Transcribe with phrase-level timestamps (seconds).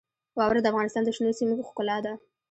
[0.37, 2.13] واوره د افغانستان د شنو سیمو ښکلا ده.